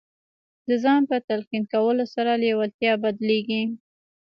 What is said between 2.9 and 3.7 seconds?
بدلېږي